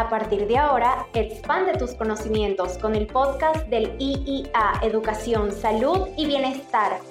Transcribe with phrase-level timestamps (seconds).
[0.00, 6.24] A partir de ahora, expande tus conocimientos con el podcast del IIA Educación, Salud y
[6.24, 7.02] Bienestar.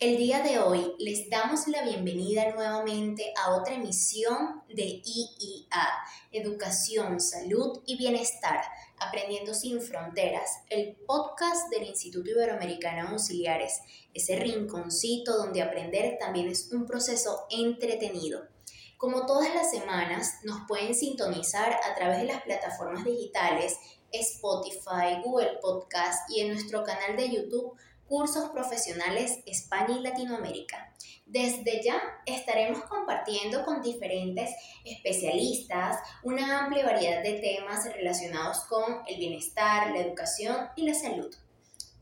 [0.00, 5.88] El día de hoy les damos la bienvenida nuevamente a otra emisión de IIA,
[6.32, 8.62] Educación, Salud y Bienestar,
[8.98, 13.78] Aprendiendo sin Fronteras, el podcast del Instituto Iberoamericano Auxiliares,
[14.14, 18.51] ese rinconcito donde aprender también es un proceso entretenido.
[19.02, 23.76] Como todas las semanas, nos pueden sintonizar a través de las plataformas digitales
[24.12, 30.94] Spotify, Google Podcast y en nuestro canal de YouTube Cursos Profesionales España y Latinoamérica.
[31.26, 34.50] Desde ya estaremos compartiendo con diferentes
[34.84, 41.34] especialistas una amplia variedad de temas relacionados con el bienestar, la educación y la salud.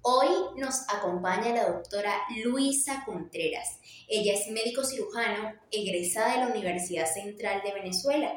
[0.02, 3.80] Hoy nos acompaña la doctora Luisa Contreras.
[4.08, 8.32] Ella es médico cirujano egresada de la Universidad Central de Venezuela.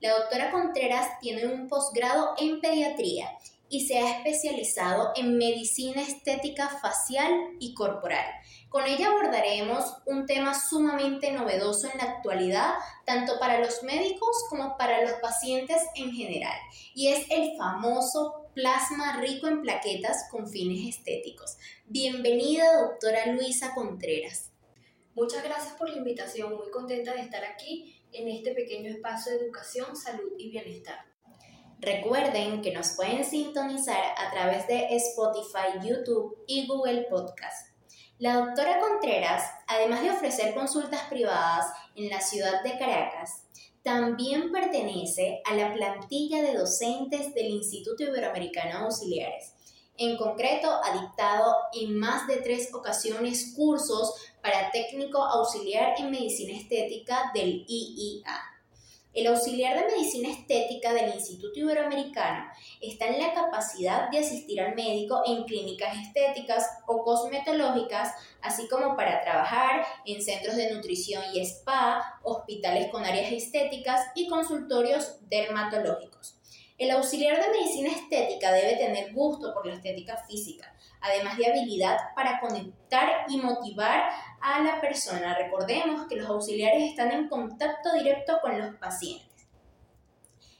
[0.00, 3.30] La doctora Contreras tiene un posgrado en pediatría
[3.68, 8.24] y se ha especializado en medicina estética facial y corporal.
[8.68, 14.76] Con ella abordaremos un tema sumamente novedoso en la actualidad, tanto para los médicos como
[14.76, 16.56] para los pacientes en general,
[16.94, 21.56] y es el famoso plasma rico en plaquetas con fines estéticos.
[21.86, 24.50] Bienvenida, doctora Luisa Contreras.
[25.14, 29.44] Muchas gracias por la invitación, muy contenta de estar aquí en este pequeño espacio de
[29.44, 30.98] educación, salud y bienestar.
[31.80, 37.68] Recuerden que nos pueden sintonizar a través de Spotify, YouTube y Google Podcast.
[38.18, 43.44] La doctora Contreras, además de ofrecer consultas privadas en la ciudad de Caracas,
[43.88, 49.54] también pertenece a la plantilla de docentes del Instituto Iberoamericano Auxiliares.
[49.96, 56.58] En concreto, ha dictado en más de tres ocasiones cursos para técnico auxiliar en medicina
[56.58, 58.57] estética del IIA.
[59.18, 64.76] El auxiliar de medicina estética del Instituto Iberoamericano está en la capacidad de asistir al
[64.76, 71.40] médico en clínicas estéticas o cosmetológicas, así como para trabajar en centros de nutrición y
[71.40, 76.37] spa, hospitales con áreas estéticas y consultorios dermatológicos.
[76.78, 81.96] El auxiliar de medicina estética debe tener gusto por la estética física, además de habilidad
[82.14, 84.08] para conectar y motivar
[84.40, 85.36] a la persona.
[85.36, 89.48] Recordemos que los auxiliares están en contacto directo con los pacientes.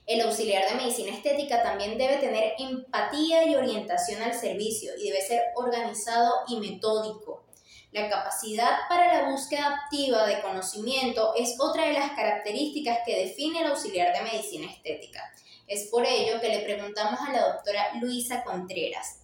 [0.06, 5.20] El auxiliar de medicina estética también debe tener empatía y orientación al servicio y debe
[5.20, 7.44] ser organizado y metódico.
[7.92, 13.60] La capacidad para la búsqueda activa de conocimiento es otra de las características que define
[13.60, 15.22] el auxiliar de medicina estética.
[15.68, 19.20] Es por ello que le preguntamos a la doctora Luisa Contreras,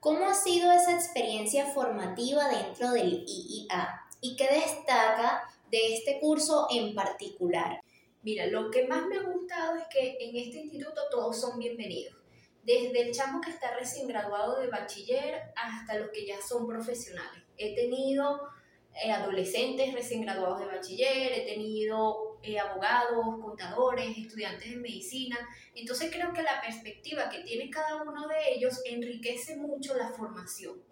[0.00, 4.00] ¿Cómo ha sido esa experiencia formativa dentro del IIA?
[4.20, 7.80] ¿Y qué destaca de este curso en particular?
[8.22, 12.16] Mira, lo que más me ha gustado es que en este instituto todos son bienvenidos.
[12.62, 17.42] Desde el chamo que está recién graduado de bachiller hasta los que ya son profesionales.
[17.56, 18.48] He tenido
[19.02, 25.36] eh, adolescentes recién graduados de bachiller, he tenido eh, abogados, contadores, estudiantes de medicina.
[25.74, 30.82] Entonces creo que la perspectiva que tiene cada uno de ellos enriquece mucho la formación,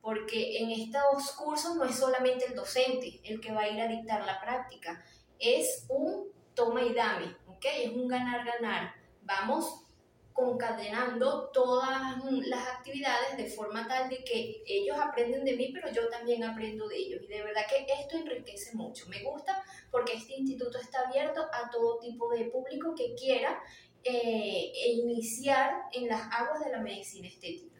[0.00, 3.88] porque en estos cursos no es solamente el docente el que va a ir a
[3.88, 5.04] dictar la práctica,
[5.38, 7.64] es un toma y dame, ¿ok?
[7.82, 8.94] Es un ganar-ganar.
[9.22, 9.85] Vamos
[10.36, 16.08] concadenando todas las actividades de forma tal de que ellos aprenden de mí, pero yo
[16.10, 17.22] también aprendo de ellos.
[17.22, 19.08] Y de verdad que esto enriquece mucho.
[19.08, 23.58] Me gusta porque este instituto está abierto a todo tipo de público que quiera
[24.04, 27.75] eh, iniciar en las aguas de la medicina estética.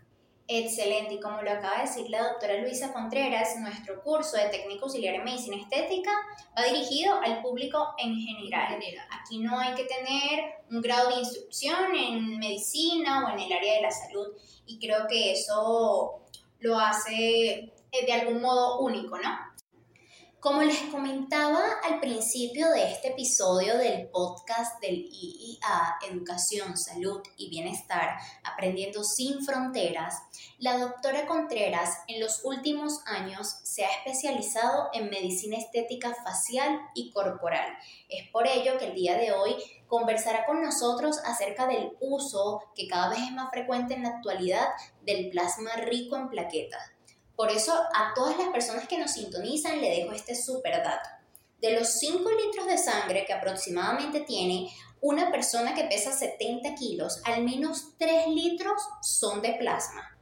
[0.49, 4.85] Excelente, y como lo acaba de decir la doctora Luisa Contreras, nuestro curso de técnico
[4.85, 6.13] auxiliar en medicina estética
[6.57, 8.79] va dirigido al público en general.
[9.11, 13.75] Aquí no hay que tener un grado de instrucción en medicina o en el área
[13.75, 14.29] de la salud
[14.67, 16.21] y creo que eso
[16.61, 19.56] lo hace eh, de algún modo único, ¿no?
[20.47, 27.51] Como les comentaba al principio de este episodio del podcast del IIA, Educación, Salud y
[27.51, 30.23] Bienestar, Aprendiendo sin Fronteras,
[30.59, 37.11] la doctora Contreras en los últimos años se ha especializado en medicina estética facial y
[37.11, 37.67] corporal.
[38.09, 39.57] Es por ello que el día de hoy
[39.89, 44.69] conversará con nosotros acerca del uso que cada vez es más frecuente en la actualidad
[45.03, 46.96] del plasma rico en plaquetas
[47.37, 51.09] por eso a todas las personas que nos sintonizan le dejo este super dato.
[51.61, 57.21] De los 5 litros de sangre que aproximadamente tiene una persona que pesa 70 kilos,
[57.25, 60.19] al menos 3 litros son de plasma.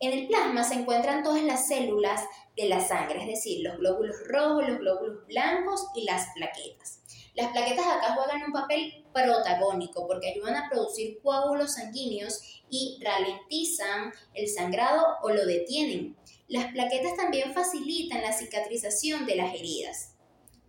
[0.00, 2.22] En el plasma se encuentran todas las células
[2.56, 7.00] de la sangre, es decir, los glóbulos rojos, los glóbulos blancos y las plaquetas.
[7.34, 14.12] Las plaquetas acá juegan un papel protagónico porque ayudan a producir coágulos sanguíneos y ralentizan
[14.34, 16.16] el sangrado o lo detienen.
[16.48, 20.14] Las plaquetas también facilitan la cicatrización de las heridas.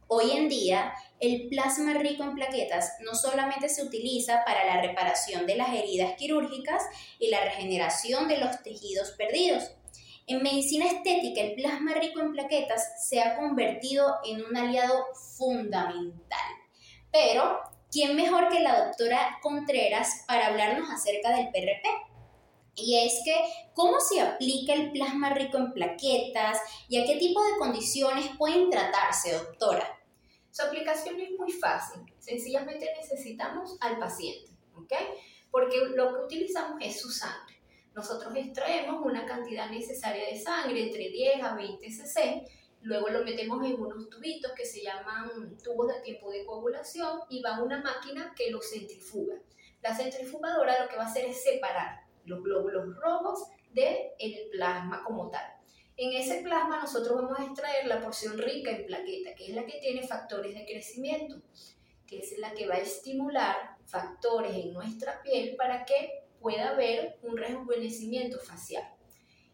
[0.08, 5.46] Hoy en día, el plasma rico en plaquetas no solamente se utiliza para la reparación
[5.48, 6.84] de las heridas quirúrgicas
[7.20, 9.72] y la regeneración de los tejidos perdidos.
[10.28, 15.06] En medicina estética, el plasma rico en plaquetas se ha convertido en un aliado
[15.38, 16.43] fundamental.
[17.14, 17.62] Pero,
[17.92, 21.86] ¿quién mejor que la doctora Contreras para hablarnos acerca del PRP?
[22.76, 23.36] Y es que,
[23.76, 28.72] ¿cómo se aplica el plasma rico en plaquetas y a qué tipo de condiciones pueden
[28.72, 29.88] tratarse, doctora?
[30.50, 32.02] Su aplicación es muy fácil.
[32.18, 34.94] Sencillamente necesitamos al paciente, ¿ok?
[35.52, 37.62] Porque lo que utilizamos es su sangre.
[37.94, 42.44] Nosotros extraemos una cantidad necesaria de sangre, entre 10 a 20 cc,
[42.84, 47.42] luego lo metemos en unos tubitos que se llaman tubos de tiempo de coagulación y
[47.42, 49.36] va una máquina que los centrifuga.
[49.82, 55.04] La centrifugadora lo que va a hacer es separar los glóbulos rojos del el plasma
[55.04, 55.46] como tal.
[55.96, 59.66] En ese plasma nosotros vamos a extraer la porción rica en plaqueta, que es la
[59.66, 61.42] que tiene factores de crecimiento,
[62.08, 67.20] que es la que va a estimular factores en nuestra piel para que pueda haber
[67.22, 68.93] un rejuvenecimiento facial.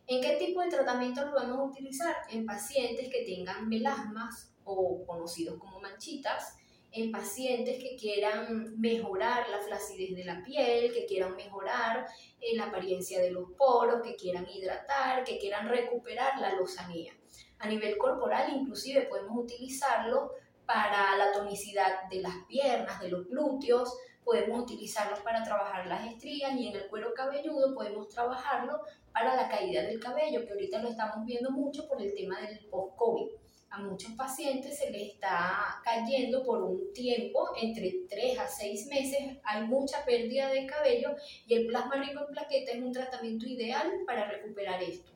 [0.10, 2.16] ¿En qué tipo de tratamiento lo vamos a utilizar?
[2.32, 6.58] En pacientes que tengan melasmas o conocidos como manchitas,
[6.92, 12.08] en pacientes que quieran mejorar la flacidez de la piel, que quieran mejorar
[12.42, 17.14] eh, la apariencia de los poros, que quieran hidratar, que quieran recuperar la lozanía.
[17.60, 20.32] A nivel corporal inclusive podemos utilizarlo
[20.66, 26.54] para la tonicidad de las piernas, de los glúteos, podemos utilizarlo para trabajar las estrías
[26.54, 28.82] y en el cuero cabelludo podemos trabajarlo
[29.12, 32.60] para la caída del cabello, que ahorita lo estamos viendo mucho por el tema del
[32.70, 33.30] post-COVID
[33.72, 39.38] a muchos pacientes se les está cayendo por un tiempo, entre 3 a 6 meses,
[39.44, 41.16] hay mucha pérdida de cabello
[41.48, 45.12] y el plasma rico en plaqueta es un tratamiento ideal para recuperar esto.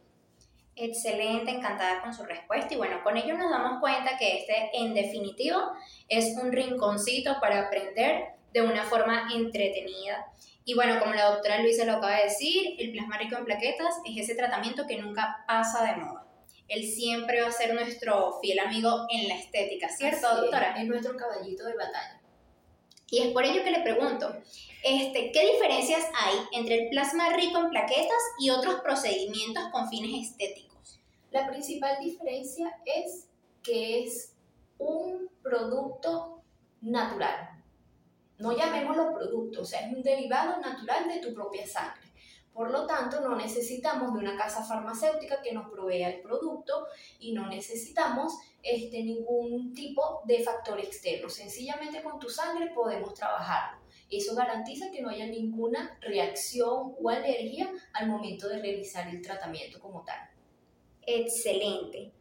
[0.76, 4.94] Excelente, encantada con su respuesta y bueno, con ello nos damos cuenta que este en
[4.94, 5.60] definitivo
[6.08, 10.28] es un rinconcito para aprender de una forma entretenida.
[10.66, 13.96] Y bueno, como la doctora Luisa lo acaba de decir, el plasma rico en plaquetas
[14.06, 16.24] es ese tratamiento que nunca pasa de moda
[16.68, 20.76] él siempre va a ser nuestro fiel amigo en la estética, ¿cierto, doctora?
[20.78, 22.22] Es, nuestro caballito de batalla.
[23.10, 24.36] Y es por ello que le pregunto,
[24.84, 30.30] este, ¿qué diferencias hay entre el plasma rico en plaquetas y otros procedimientos con fines
[30.30, 31.00] estéticos?
[31.32, 33.28] La principal diferencia es
[33.62, 34.34] que es
[34.80, 36.42] un producto
[36.82, 37.53] natural.
[38.40, 42.14] No llamémoslo producto, o sea, es un derivado natural de tu propia sangre.
[42.54, 46.88] Por lo tanto, no necesitamos de una casa farmacéutica que nos provea el producto
[47.20, 51.30] y no necesitamos este, ningún tipo de factor externo.
[51.30, 53.82] Sencillamente con tu sangre podemos trabajarlo.
[54.10, 59.80] Eso garantiza que no haya ninguna reacción o alergia al momento de realizar el tratamiento
[59.80, 60.20] como tal.
[61.02, 62.14] Excelente.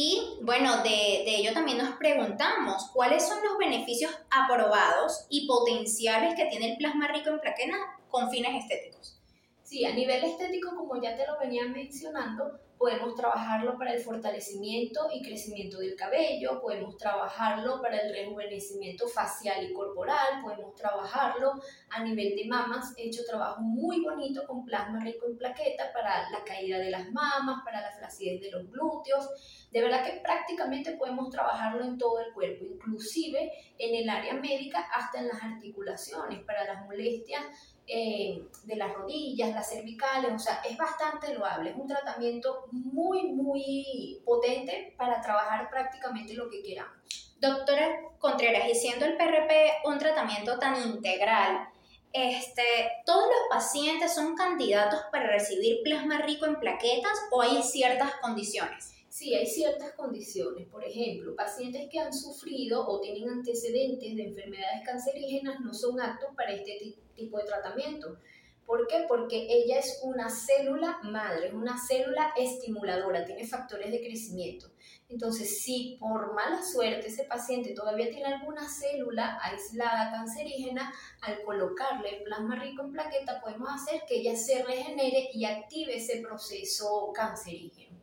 [0.00, 6.36] Y bueno, de, de, ello también nos preguntamos cuáles son los beneficios aprobados y potenciales
[6.36, 9.20] que tiene el plasma rico en plaquetas con fines estéticos.
[9.64, 15.08] Sí, a nivel estético, como ya te lo venía mencionando, podemos trabajarlo para el fortalecimiento
[15.12, 21.54] y crecimiento del cabello, podemos trabajarlo para el rejuvenecimiento facial y corporal, podemos trabajarlo
[21.90, 22.94] a nivel de mamas.
[22.96, 27.10] He hecho trabajo muy bonito con plasma rico en plaqueta para la caída de las
[27.10, 29.66] mamas, para la flacidez de los glúteos.
[29.72, 34.88] De verdad que prácticamente podemos trabajarlo en todo el cuerpo, inclusive en el área médica
[34.94, 37.42] hasta en las articulaciones, para las molestias
[37.88, 43.32] eh, de las rodillas, las cervicales, o sea, es bastante loable, es un tratamiento muy,
[43.32, 46.92] muy potente para trabajar prácticamente lo que queramos.
[47.40, 51.68] Doctora Contreras, y siendo el PRP un tratamiento tan integral,
[52.12, 52.62] este,
[53.06, 58.97] ¿todos los pacientes son candidatos para recibir plasma rico en plaquetas o hay ciertas condiciones?
[59.08, 60.68] Sí, hay ciertas condiciones.
[60.68, 66.28] Por ejemplo, pacientes que han sufrido o tienen antecedentes de enfermedades cancerígenas no son aptos
[66.36, 68.18] para este tipo de tratamiento.
[68.66, 69.06] ¿Por qué?
[69.08, 74.70] Porque ella es una célula madre, es una célula estimuladora, tiene factores de crecimiento.
[75.08, 82.18] Entonces, si por mala suerte ese paciente todavía tiene alguna célula aislada cancerígena, al colocarle
[82.18, 87.10] el plasma rico en plaqueta podemos hacer que ella se regenere y active ese proceso
[87.14, 87.96] cancerígeno.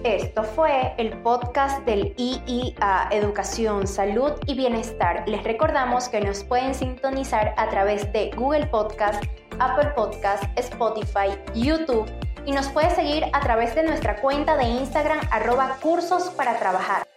[0.06, 5.28] Esto fue el podcast del IIA Educación, Salud y Bienestar.
[5.28, 9.24] Les recordamos que nos pueden sintonizar a través de Google Podcast,
[9.58, 12.06] Apple Podcast, Spotify, YouTube
[12.46, 17.08] y nos puede seguir a través de nuestra cuenta de Instagram arroba cursos para trabajar.